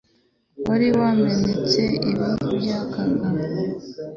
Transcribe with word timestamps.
Wari 0.65 0.87
wamenetse 0.97 1.81
ibi 2.09 2.27
by' 2.61 2.73
akaga, 2.79 3.27